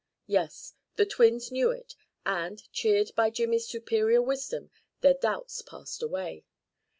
Yes, 0.25 0.73
the 0.95 1.05
twins 1.05 1.51
knew 1.51 1.69
it 1.69 1.95
and, 2.25 2.63
cheered 2.73 3.11
by 3.15 3.29
Jimmy's 3.29 3.67
superior 3.67 4.19
wisdom, 4.23 4.71
their 5.01 5.13
doubts 5.13 5.61
passed 5.61 6.01
away. 6.01 6.43